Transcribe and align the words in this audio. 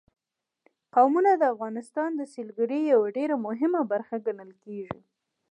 قومونه 0.95 1.31
د 1.37 1.43
افغانستان 1.53 2.09
د 2.15 2.21
سیلګرۍ 2.33 2.81
یوه 2.93 3.07
ډېره 3.17 3.35
مهمه 3.45 3.81
برخه 3.91 4.15
ګڼل 4.25 4.51
کېږي. 4.63 4.99